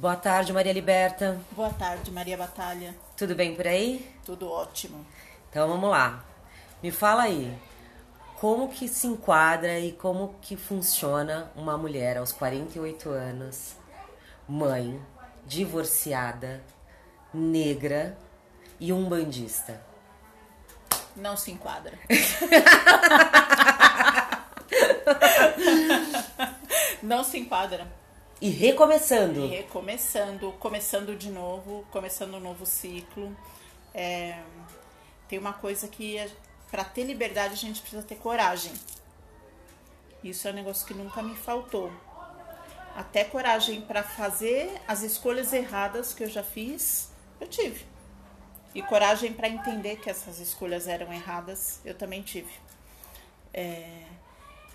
[0.00, 1.38] Boa tarde, Maria Liberta.
[1.52, 2.96] Boa tarde, Maria Batalha.
[3.18, 4.10] Tudo bem por aí?
[4.24, 5.04] Tudo ótimo.
[5.50, 6.24] Então vamos lá.
[6.82, 7.54] Me fala aí,
[8.36, 13.76] como que se enquadra e como que funciona uma mulher aos 48 anos,
[14.48, 14.98] mãe,
[15.46, 16.64] divorciada,
[17.34, 18.16] negra
[18.80, 19.82] e um bandista?
[21.14, 21.98] Não se enquadra.
[27.02, 27.86] Não se enquadra.
[28.40, 29.48] E recomeçando.
[29.48, 33.36] Recomeçando, começando de novo, começando um novo ciclo.
[33.92, 34.42] É,
[35.28, 36.16] tem uma coisa que
[36.70, 38.72] para ter liberdade a gente precisa ter coragem.
[40.24, 41.92] Isso é um negócio que nunca me faltou.
[42.96, 47.84] Até coragem para fazer as escolhas erradas que eu já fiz, eu tive.
[48.74, 52.52] E coragem para entender que essas escolhas eram erradas, eu também tive.
[53.52, 54.04] É,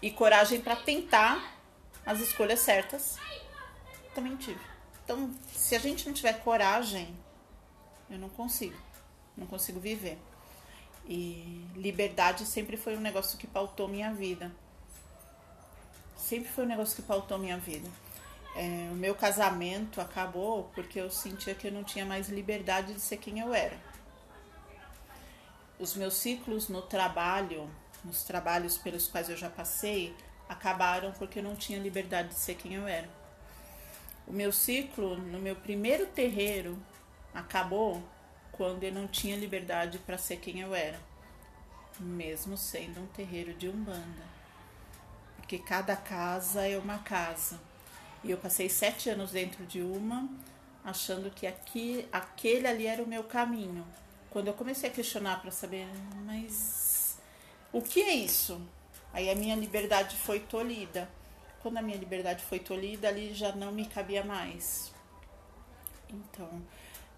[0.03, 1.55] e coragem para tentar
[2.05, 3.17] as escolhas certas
[4.15, 4.59] também tive.
[5.03, 7.15] Então, se a gente não tiver coragem,
[8.09, 8.77] eu não consigo.
[9.37, 10.17] Não consigo viver.
[11.07, 14.51] E liberdade sempre foi um negócio que pautou minha vida.
[16.17, 17.87] Sempre foi um negócio que pautou minha vida.
[18.55, 23.01] É, o meu casamento acabou porque eu sentia que eu não tinha mais liberdade de
[23.01, 23.77] ser quem eu era.
[25.77, 27.69] Os meus ciclos no trabalho,
[28.03, 30.15] nos trabalhos pelos quais eu já passei,
[30.47, 33.24] acabaram porque eu não tinha liberdade de ser quem eu era.
[34.35, 36.77] Meu ciclo no meu primeiro terreiro
[37.33, 38.03] acabou
[38.51, 40.99] quando eu não tinha liberdade para ser quem eu era,
[41.97, 44.25] mesmo sendo um terreiro de umbanda,
[45.37, 47.61] porque cada casa é uma casa.
[48.25, 50.27] E eu passei sete anos dentro de uma,
[50.83, 53.87] achando que aqui, aquele ali era o meu caminho.
[54.29, 55.87] Quando eu comecei a questionar para saber,
[56.25, 57.17] mas
[57.71, 58.61] o que é isso?
[59.13, 61.09] Aí a minha liberdade foi tolhida
[61.65, 64.93] quando a minha liberdade foi tolhida, ali já não me cabia mais.
[66.07, 66.47] Então,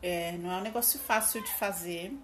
[0.02, 2.18] é, não é um negócio fácil de fazer.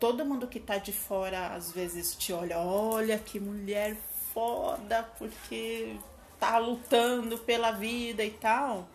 [0.00, 3.96] Todo mundo que tá de fora às vezes te olha, olha que mulher
[4.34, 5.96] foda, porque
[6.40, 8.88] tá lutando pela vida e tal.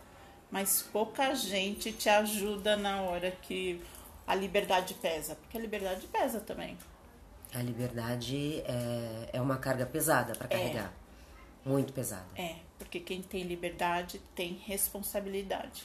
[0.52, 3.82] Mas pouca gente te ajuda na hora que
[4.28, 6.78] a liberdade pesa, porque a liberdade pesa também.
[7.54, 10.92] A liberdade é, é uma carga pesada para carregar.
[10.98, 11.01] É.
[11.66, 12.26] Muito pesado.
[12.36, 15.84] É, porque quem tem liberdade tem responsabilidade.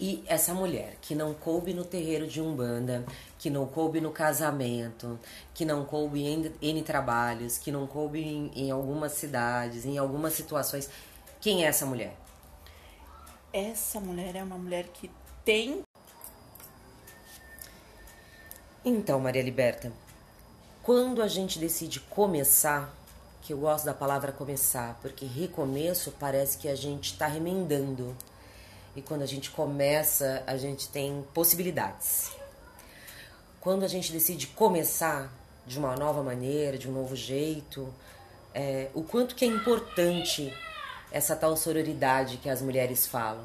[0.00, 3.04] E essa mulher que não coube no terreiro de Umbanda,
[3.38, 5.18] que não coube no casamento,
[5.52, 10.32] que não coube em N trabalhos, que não coube em, em algumas cidades, em algumas
[10.32, 10.88] situações,
[11.40, 12.16] quem é essa mulher?
[13.52, 15.10] Essa mulher é uma mulher que
[15.44, 15.82] tem.
[18.84, 19.92] Então, Maria Liberta,
[20.82, 22.92] quando a gente decide começar,
[23.42, 28.16] que eu gosto da palavra começar, porque recomeço parece que a gente está remendando.
[28.94, 32.32] E quando a gente começa, a gente tem possibilidades.
[33.60, 35.32] Quando a gente decide começar
[35.66, 37.92] de uma nova maneira, de um novo jeito,
[38.54, 40.52] é, o quanto que é importante
[41.10, 43.44] essa tal sororidade que as mulheres falam.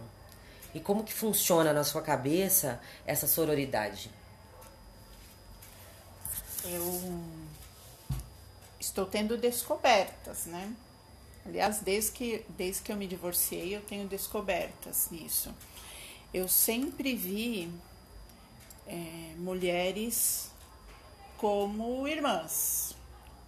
[0.74, 4.10] E como que funciona na sua cabeça essa sororidade?
[6.66, 6.82] Eu
[8.84, 10.74] estou tendo descobertas, né?
[11.46, 15.54] Aliás, desde que, desde que eu me divorciei, eu tenho descobertas nisso.
[16.34, 17.72] Eu sempre vi
[18.88, 20.52] é, mulheres
[21.38, 22.96] como irmãs,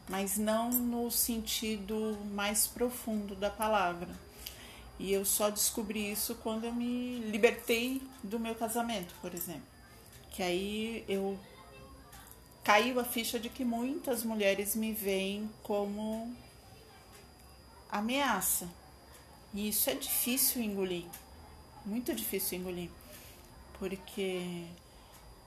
[0.10, 4.10] mas não no sentido mais profundo da palavra.
[4.98, 9.68] E eu só descobri isso quando eu me libertei do meu casamento, por exemplo.
[10.32, 11.38] Que aí eu
[12.66, 16.36] caiu a ficha de que muitas mulheres me veem como
[17.92, 18.68] ameaça.
[19.54, 21.06] E isso é difícil engolir,
[21.86, 22.90] muito difícil engolir,
[23.78, 24.66] porque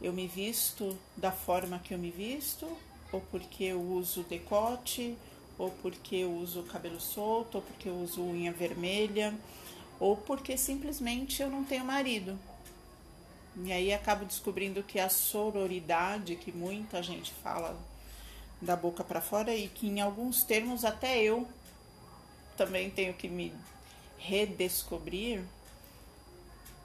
[0.00, 2.66] eu me visto da forma que eu me visto,
[3.10, 5.16] ou porque eu uso decote,
[5.58, 9.36] ou porque eu uso cabelo solto, ou porque eu uso unha vermelha,
[9.98, 12.38] ou porque simplesmente eu não tenho marido.
[13.64, 17.76] E aí acabo descobrindo que a sororidade, que muita gente fala
[18.60, 21.46] da boca para fora e que em alguns termos até eu
[22.56, 23.52] também tenho que me
[24.19, 25.43] redescobrir,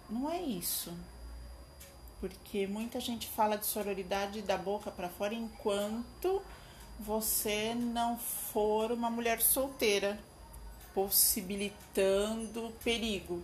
[0.10, 0.94] não é isso.
[2.20, 6.42] Porque muita gente fala de sororidade da boca para fora enquanto
[7.00, 10.20] você não for uma mulher solteira,
[10.94, 13.44] possibilitando perigo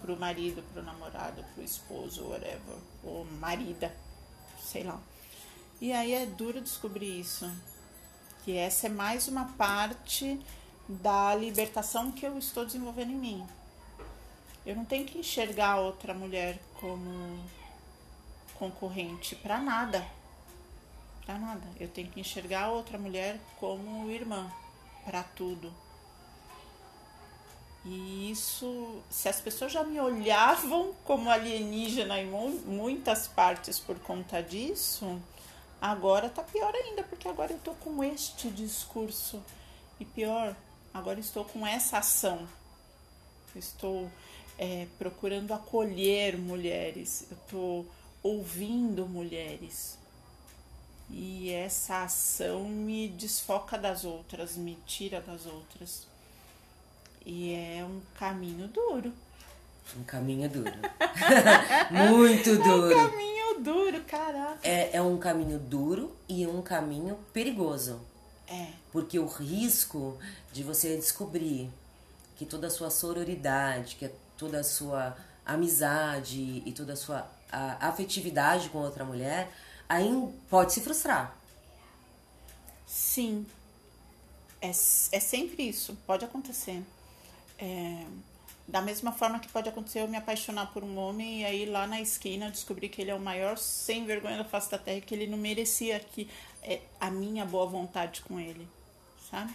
[0.00, 3.94] pro marido, pro namorado, pro esposo, whatever, ou marida,
[4.60, 5.00] sei lá.
[5.80, 7.50] E aí é duro descobrir isso.
[8.44, 10.40] Que essa é mais uma parte
[10.88, 13.46] da libertação que eu estou desenvolvendo em mim.
[14.66, 17.38] Eu não tenho que enxergar outra mulher como
[18.54, 20.06] concorrente para nada.
[21.24, 21.66] Para nada.
[21.78, 24.50] Eu tenho que enxergar outra mulher como irmã
[25.04, 25.72] para tudo.
[27.84, 34.42] E isso, se as pessoas já me olhavam como alienígena em muitas partes por conta
[34.42, 35.20] disso,
[35.80, 39.42] agora tá pior ainda, porque agora eu tô com este discurso.
[39.98, 40.54] E pior,
[40.92, 42.46] agora estou com essa ação.
[43.56, 44.10] Estou
[44.58, 47.86] é, procurando acolher mulheres, eu estou
[48.22, 49.98] ouvindo mulheres.
[51.08, 56.09] E essa ação me desfoca das outras, me tira das outras.
[57.24, 59.12] E é um caminho duro.
[59.98, 60.72] Um caminho duro.
[61.90, 62.90] Muito duro.
[62.96, 64.58] É um caminho duro, caraca.
[64.62, 68.00] É, é um caminho duro e um caminho perigoso.
[68.48, 68.68] É.
[68.92, 70.18] Porque o risco
[70.52, 71.70] de você descobrir
[72.36, 77.88] que toda a sua sororidade, que toda a sua amizade e toda a sua a,
[77.88, 79.52] afetividade com outra mulher
[79.88, 80.10] aí
[80.48, 81.36] pode se frustrar.
[82.86, 83.46] Sim.
[84.60, 86.82] É, é sempre isso, pode acontecer.
[87.60, 88.06] É,
[88.66, 91.86] da mesma forma que pode acontecer eu me apaixonar por um homem e aí lá
[91.86, 95.14] na esquina descobrir que ele é o maior sem vergonha da face da terra, que
[95.14, 96.28] ele não merecia que
[96.62, 98.66] é, a minha boa vontade com ele,
[99.30, 99.54] sabe?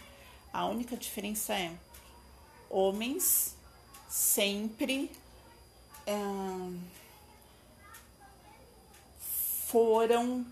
[0.52, 1.72] A única diferença é
[2.70, 3.56] homens
[4.08, 5.10] sempre
[6.06, 6.12] é,
[9.66, 10.46] foram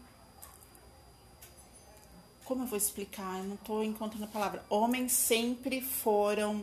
[2.44, 3.38] como eu vou explicar?
[3.38, 4.62] Eu não estou encontrando a palavra.
[4.68, 6.62] Homens sempre foram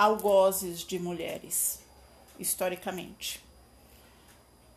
[0.00, 1.78] algozes de mulheres,
[2.38, 3.38] historicamente.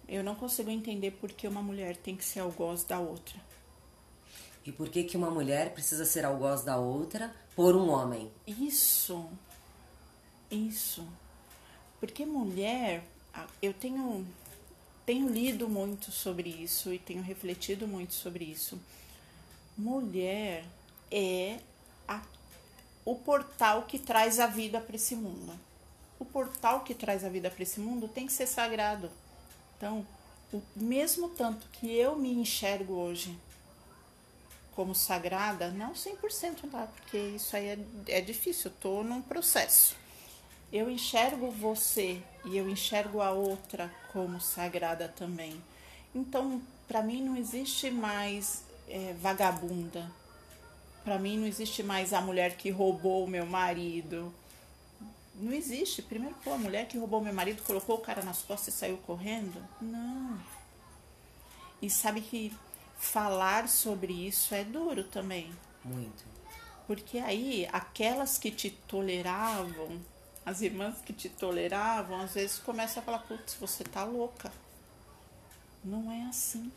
[0.06, 3.40] Eu não consigo entender por que uma mulher tem que ser algoz da outra.
[4.66, 8.30] E por que, que uma mulher precisa ser algoz da outra por um homem?
[8.46, 9.26] Isso.
[10.52, 11.08] Isso.
[12.02, 13.06] Porque mulher,
[13.62, 14.28] eu tenho,
[15.06, 18.78] tenho lido muito sobre isso e tenho refletido muito sobre isso.
[19.78, 20.66] Mulher
[21.10, 21.60] é
[22.06, 22.22] a
[23.06, 25.54] o portal que traz a vida para esse mundo.
[26.20, 29.10] O portal que traz a vida para esse mundo tem que ser sagrado.
[29.78, 30.06] Então,
[30.54, 33.38] o mesmo tanto que eu me enxergo hoje
[34.76, 36.88] como sagrada, não 100%, tá?
[36.96, 39.96] Porque isso aí é, é difícil, eu tô num processo.
[40.72, 45.62] Eu enxergo você e eu enxergo a outra como sagrada também.
[46.16, 50.10] Então, para mim não existe mais é, vagabunda,
[51.04, 54.34] para mim não existe mais a mulher que roubou o meu marido.
[55.36, 56.02] Não existe.
[56.02, 58.98] Primeiro, pô, a mulher que roubou meu marido colocou o cara nas costas e saiu
[58.98, 59.62] correndo?
[59.82, 60.40] Não.
[61.82, 62.56] E sabe que
[62.98, 65.52] falar sobre isso é duro também.
[65.84, 66.24] Muito.
[66.88, 70.00] Porque aí aquelas que te toleravam,
[70.46, 74.52] as irmãs que te toleravam, às vezes começam a falar: putz, você tá louca.
[75.84, 76.72] Não é assim.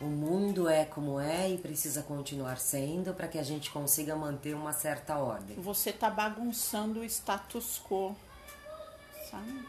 [0.00, 4.54] O mundo é como é e precisa continuar sendo para que a gente consiga manter
[4.54, 5.56] uma certa ordem.
[5.60, 8.16] Você tá bagunçando o status quo,
[9.30, 9.68] sabe?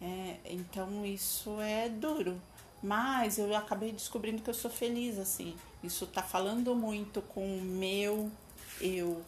[0.00, 2.40] É, então isso é duro.
[2.80, 5.56] Mas eu acabei descobrindo que eu sou feliz assim.
[5.82, 8.30] Isso tá falando muito com o meu
[8.80, 9.22] eu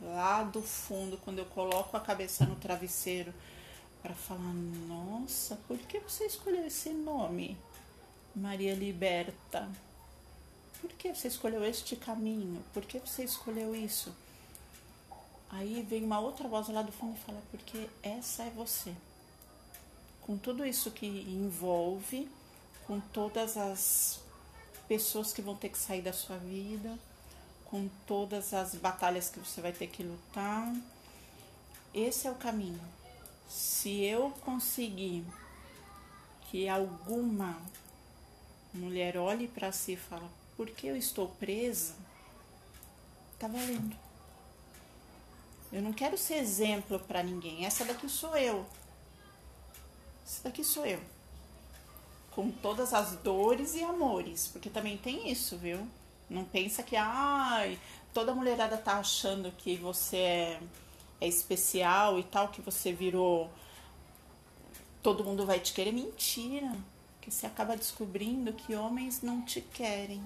[0.00, 3.34] lá do fundo quando eu coloco a cabeça no travesseiro
[4.02, 4.54] para falar:
[4.86, 7.58] "Nossa, por que você escolheu esse nome?"
[8.36, 9.66] Maria Liberta.
[10.78, 12.62] Por que você escolheu este caminho?
[12.74, 14.14] Por que você escolheu isso?
[15.48, 18.94] Aí vem uma outra voz lá do fundo e fala: Porque essa é você.
[20.20, 22.28] Com tudo isso que envolve,
[22.86, 24.20] com todas as
[24.86, 26.98] pessoas que vão ter que sair da sua vida,
[27.64, 30.74] com todas as batalhas que você vai ter que lutar,
[31.94, 32.80] esse é o caminho.
[33.48, 35.24] Se eu conseguir
[36.50, 37.56] que alguma
[38.76, 41.94] mulher olhe para si e fala: Por que eu estou presa?
[43.38, 43.96] Tá valendo.
[45.72, 47.66] Eu não quero ser exemplo para ninguém.
[47.66, 48.64] Essa daqui sou eu.
[50.24, 51.00] Essa daqui sou eu.
[52.30, 54.46] Com todas as dores e amores.
[54.48, 55.86] Porque também tem isso, viu?
[56.30, 57.78] Não pensa que, ai,
[58.14, 60.60] toda mulherada tá achando que você é,
[61.20, 63.50] é especial e tal, que você virou.
[65.02, 65.92] Todo mundo vai te querer.
[65.92, 66.72] Mentira
[67.26, 70.22] que você acaba descobrindo que homens não te querem,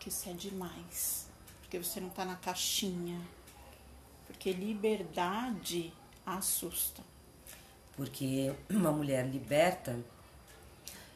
[0.00, 1.28] que isso é demais,
[1.60, 3.20] porque você não está na caixinha,
[4.26, 5.94] porque liberdade
[6.26, 7.00] assusta.
[7.94, 9.96] Porque uma mulher liberta,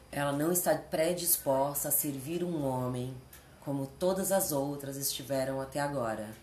[0.09, 3.13] ela não está predisposta a servir um homem
[3.59, 6.33] como todas as outras estiveram até agora.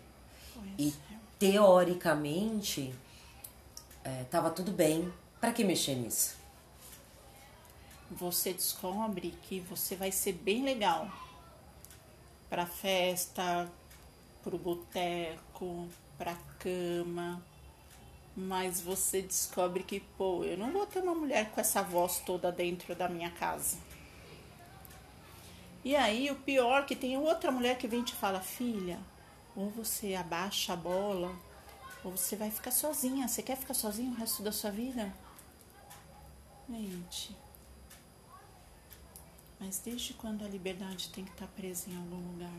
[0.53, 1.15] Pois e é.
[1.39, 2.93] teoricamente,
[4.03, 5.11] é, tava tudo bem.
[5.41, 6.44] Para que mexer nisso?
[8.11, 11.09] Você descobre que você vai ser bem legal
[12.49, 13.69] para festa,
[14.43, 17.43] pro boteco, pra cama.
[18.37, 22.51] Mas você descobre que, pô, eu não vou ter uma mulher com essa voz toda
[22.51, 23.77] dentro da minha casa.
[25.83, 28.99] E aí, o pior é que tem outra mulher que vem e te fala, filha,
[29.55, 31.35] ou você abaixa a bola,
[32.03, 33.27] ou você vai ficar sozinha.
[33.27, 35.13] Você quer ficar sozinha o resto da sua vida?
[36.69, 37.44] Gente.
[39.59, 42.51] Mas desde quando a liberdade tem que estar presa em algum lugar?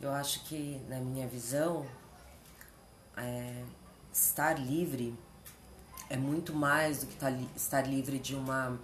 [0.00, 1.86] Eu acho que, na minha visão,
[3.16, 3.62] é,
[4.12, 5.14] estar livre
[6.08, 8.80] é muito mais do que tá estar livre de uma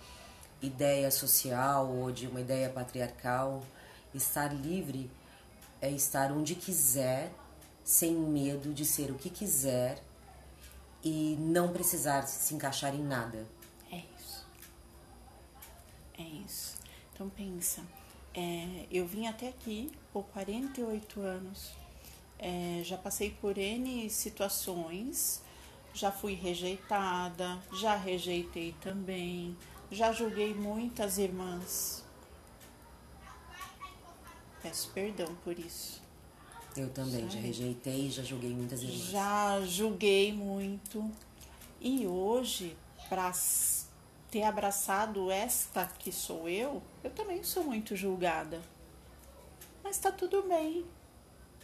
[0.62, 3.62] ideia social ou de uma ideia patriarcal.
[4.14, 5.11] Estar livre
[5.80, 7.33] é estar onde quiser,
[7.83, 10.02] sem medo de ser o que quiser
[11.02, 13.47] e não precisar se encaixar em nada.
[16.18, 16.76] É isso.
[17.12, 17.82] Então pensa,
[18.35, 21.73] é, eu vim até aqui por 48 anos,
[22.38, 25.42] é, já passei por N situações,
[25.94, 29.56] já fui rejeitada, já rejeitei também,
[29.90, 32.04] já julguei muitas irmãs.
[34.62, 36.02] Peço perdão por isso.
[36.76, 38.99] Eu também, já rejeitei, já julguei muitas irmãs.
[39.08, 41.11] Já julguei muito.
[41.80, 42.76] E hoje,
[43.08, 43.32] para
[44.30, 48.61] ter abraçado esta que sou eu, eu também sou muito julgada.
[49.83, 50.85] Mas tá tudo bem,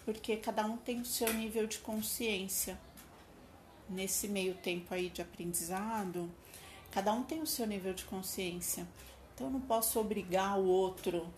[0.04, 2.78] porque cada um tem o seu nível de consciência.
[3.88, 6.30] Nesse meio tempo aí de aprendizado,
[6.90, 8.86] cada um tem o seu nível de consciência.
[9.34, 11.28] Então eu não posso obrigar o outro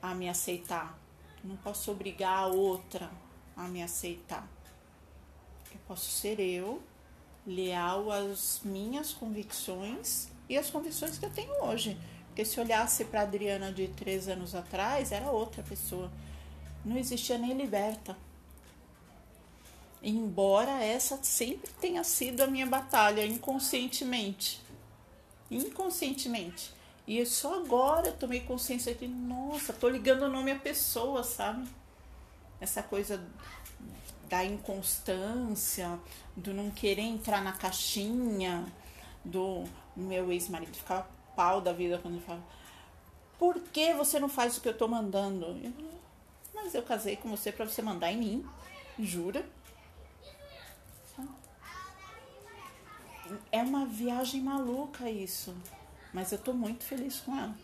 [0.00, 0.98] a me aceitar.
[1.42, 3.10] Não posso obrigar a outra
[3.56, 4.48] a me aceitar.
[5.72, 6.82] Eu posso ser eu,
[7.50, 11.98] leal às minhas convicções e às convicções que eu tenho hoje.
[12.28, 16.10] Porque se olhasse para Adriana de três anos atrás, era outra pessoa.
[16.84, 18.16] Não existia nem liberta.
[20.02, 24.60] Embora essa sempre tenha sido a minha batalha, inconscientemente.
[25.50, 26.72] Inconscientemente.
[27.06, 31.68] E só agora eu tomei consciência de, nossa, tô ligando o nome à pessoa, sabe?
[32.60, 33.20] Essa coisa
[34.30, 35.98] da inconstância,
[36.36, 38.64] do não querer entrar na caixinha,
[39.24, 39.64] do
[39.96, 42.42] meu ex-marido ficar pau da vida quando ele fala:
[43.36, 45.46] Por que você não faz o que eu tô mandando?
[45.46, 45.72] Eu,
[46.54, 48.46] Mas eu casei com você para você mandar em mim,
[48.98, 49.44] jura?
[53.52, 55.54] É uma viagem maluca isso,
[56.12, 57.54] mas eu tô muito feliz com ela.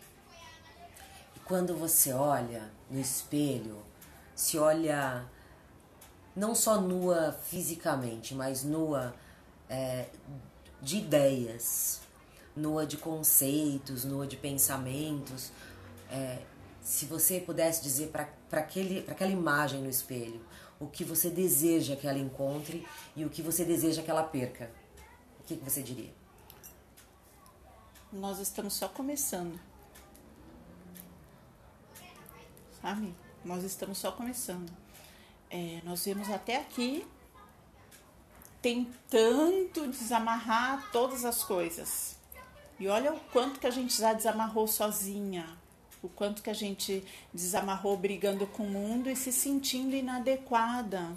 [1.34, 3.82] E quando você olha no espelho,
[4.34, 5.24] se olha
[6.36, 9.14] não só nua fisicamente, mas nua
[9.70, 10.10] é,
[10.82, 12.02] de ideias,
[12.54, 15.50] nua de conceitos, nua de pensamentos.
[16.10, 16.42] É,
[16.82, 20.40] se você pudesse dizer para aquela imagem no espelho
[20.78, 24.70] o que você deseja que ela encontre e o que você deseja que ela perca,
[25.40, 26.12] o que, que você diria?
[28.12, 29.58] Nós estamos só começando.
[32.80, 33.14] Sabe?
[33.44, 34.85] Nós estamos só começando.
[35.50, 37.06] É, nós viemos até aqui
[38.60, 42.16] tentando desamarrar todas as coisas.
[42.78, 45.46] E olha o quanto que a gente já desamarrou sozinha,
[46.02, 51.16] o quanto que a gente desamarrou brigando com o mundo e se sentindo inadequada.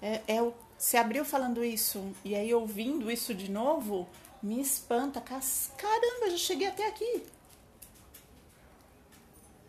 [0.00, 4.08] É, é o, se abriu falando isso e aí ouvindo isso de novo,
[4.42, 5.20] me espanta.
[5.20, 7.24] Caramba, já cheguei até aqui.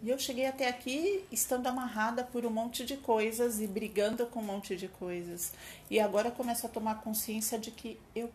[0.03, 4.41] E eu cheguei até aqui estando amarrada por um monte de coisas e brigando com
[4.41, 5.53] um monte de coisas.
[5.89, 8.29] E agora começo a tomar consciência de que eu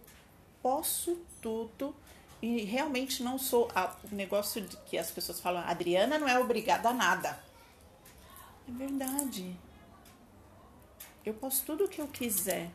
[0.62, 1.94] posso tudo
[2.40, 3.68] e realmente não sou
[4.10, 7.38] o negócio de que as pessoas falam, Adriana não é obrigada a nada.
[8.66, 9.54] É verdade.
[11.22, 12.70] Eu posso tudo o que eu quiser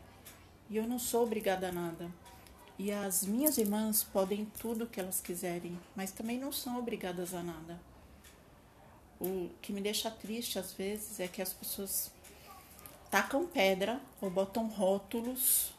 [0.70, 2.08] e eu não sou obrigada a nada.
[2.78, 7.34] E as minhas irmãs podem tudo o que elas quiserem, mas também não são obrigadas
[7.34, 7.93] a nada.
[9.24, 12.12] O que me deixa triste às vezes é que as pessoas
[13.10, 15.72] tacam pedra ou botam rótulos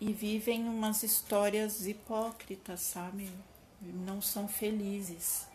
[0.00, 3.30] e vivem umas histórias hipócritas, sabe?
[3.82, 5.46] Não são felizes.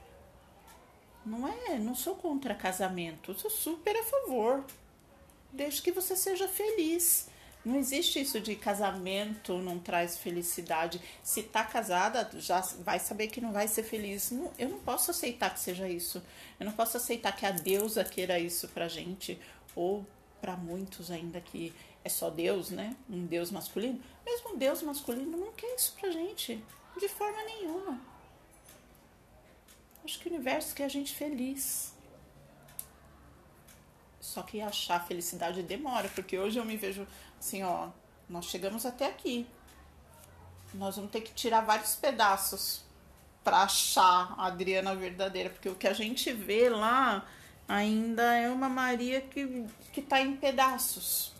[1.25, 4.63] Não é, não sou contra casamento, sou super a favor.
[5.51, 7.29] Desde que você seja feliz.
[7.65, 10.99] Não existe isso de casamento não traz felicidade.
[11.23, 14.31] Se tá casada, já vai saber que não vai ser feliz.
[14.31, 16.21] Não, eu não posso aceitar que seja isso.
[16.59, 19.39] Eu não posso aceitar que a deusa queira isso pra gente.
[19.75, 20.05] ou
[20.41, 22.97] para muitos ainda que é só Deus, né?
[23.09, 24.01] Um Deus masculino.
[24.25, 26.61] Mesmo um Deus masculino não quer isso pra gente,
[26.99, 28.01] de forma nenhuma.
[30.03, 31.92] Acho que o universo quer a gente feliz.
[34.33, 37.05] Só que achar felicidade demora, porque hoje eu me vejo
[37.39, 37.89] assim, ó,
[38.27, 39.45] nós chegamos até aqui.
[40.73, 42.83] Nós vamos ter que tirar vários pedaços
[43.43, 47.23] para achar a Adriana verdadeira, porque o que a gente vê lá
[47.67, 51.31] ainda é uma Maria que, que tá em pedaços.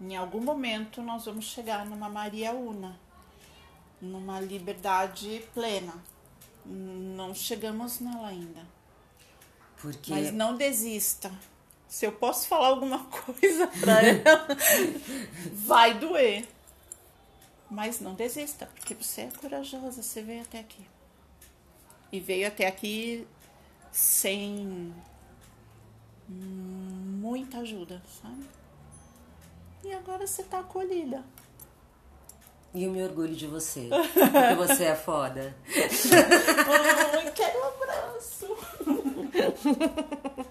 [0.00, 2.98] Em algum momento nós vamos chegar numa Maria Una,
[4.02, 5.94] numa liberdade plena.
[6.64, 8.75] Não chegamos nela ainda.
[9.80, 10.10] Porque...
[10.10, 11.32] Mas não desista.
[11.88, 14.46] Se eu posso falar alguma coisa pra ela,
[15.52, 16.46] vai doer.
[17.70, 20.86] Mas não desista, porque você é corajosa, você veio até aqui.
[22.12, 23.26] E veio até aqui
[23.90, 24.94] sem
[26.28, 28.46] muita ajuda, sabe?
[29.84, 31.24] E agora você tá acolhida.
[32.76, 33.88] E eu me orgulho de você.
[34.12, 35.56] Porque você é foda.
[35.66, 38.46] oh, quero um abraço.